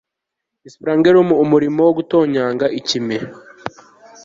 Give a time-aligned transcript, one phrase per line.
[0.61, 3.17] Ni spangleumurimo wo gutonyanga ikime